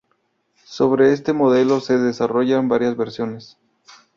[0.65, 3.59] Sobre este modelo se desarrollaron varias versiones.